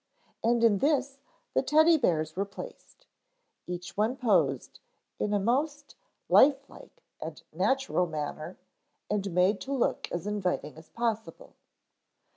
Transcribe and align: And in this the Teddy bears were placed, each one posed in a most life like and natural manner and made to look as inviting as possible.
And 0.43 0.63
in 0.63 0.79
this 0.79 1.19
the 1.53 1.61
Teddy 1.61 1.95
bears 1.95 2.35
were 2.35 2.43
placed, 2.43 3.05
each 3.67 3.95
one 3.95 4.15
posed 4.17 4.79
in 5.19 5.31
a 5.31 5.37
most 5.39 5.93
life 6.27 6.67
like 6.67 7.03
and 7.21 7.43
natural 7.53 8.07
manner 8.07 8.57
and 9.11 9.29
made 9.31 9.61
to 9.61 9.71
look 9.71 10.11
as 10.11 10.25
inviting 10.25 10.75
as 10.75 10.89
possible. 10.89 11.53